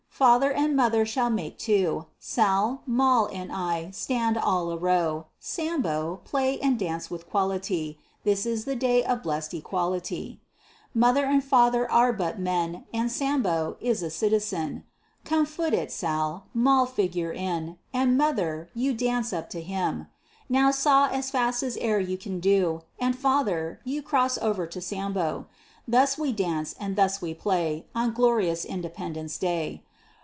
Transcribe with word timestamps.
Father 0.21 0.51
and 0.51 0.75
mother 0.75 1.03
shall 1.03 1.31
make 1.31 1.57
two; 1.57 2.05
Sal, 2.19 2.83
Moll, 2.85 3.25
and 3.33 3.51
I 3.51 3.89
stand 3.89 4.37
all 4.37 4.69
a 4.69 4.77
row; 4.77 5.25
Sambo, 5.39 6.21
play 6.25 6.59
and 6.59 6.77
dance 6.77 7.09
with 7.09 7.27
quality; 7.27 7.97
This 8.23 8.45
is 8.45 8.65
the 8.65 8.75
day 8.75 9.03
of 9.03 9.23
blest 9.23 9.51
equality. 9.55 10.39
Father 10.95 11.25
and 11.25 11.43
mother 11.49 11.91
are 11.91 12.13
but 12.13 12.37
men, 12.37 12.83
And 12.93 13.11
Sambo 13.11 13.77
is 13.81 14.03
a 14.03 14.11
citizen. 14.11 14.83
Come 15.25 15.47
foot 15.47 15.73
it, 15.73 15.91
Sal 15.91 16.45
Moll, 16.53 16.85
figure 16.85 17.31
in, 17.33 17.79
And 17.91 18.15
mother, 18.15 18.69
you 18.75 18.93
dance 18.93 19.33
up 19.33 19.49
to 19.49 19.61
him; 19.61 20.05
Now 20.47 20.69
saw 20.69 21.07
as 21.07 21.31
fast 21.31 21.63
as 21.63 21.77
e'er 21.79 21.97
you 21.97 22.19
can 22.19 22.39
do, 22.39 22.83
And 22.99 23.17
father, 23.17 23.79
you 23.83 24.03
cross 24.03 24.37
o'er 24.37 24.67
to 24.67 24.81
Sambo. 24.81 25.47
Thus 25.87 26.15
we 26.15 26.31
dance, 26.31 26.75
and 26.79 26.95
thus 26.95 27.23
we 27.23 27.33
play, 27.33 27.87
On 27.95 28.13
glorious 28.13 28.63
independence 28.65 29.39
day. 29.39 29.81